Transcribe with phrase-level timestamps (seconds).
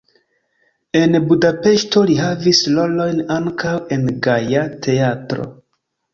[0.99, 5.49] En Budapeŝto li havis rolojn ankaŭ en "Gaja Teatro".